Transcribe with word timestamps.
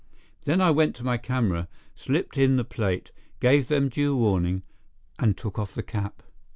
Then 0.45 0.61
I 0.61 0.71
went 0.71 0.95
to 0.95 1.03
my 1.03 1.17
camera, 1.19 1.67
slipped 1.93 2.35
in 2.35 2.55
the 2.57 2.63
plate, 2.63 3.11
gave 3.39 3.67
them 3.67 3.87
due 3.87 4.17
warning 4.17 4.63
and 5.19 5.37
took 5.37 5.59
off 5.59 5.75
the 5.75 5.83
cap. 5.83 6.23